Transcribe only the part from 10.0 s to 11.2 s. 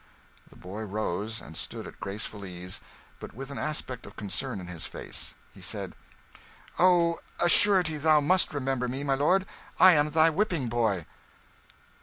thy whipping boy."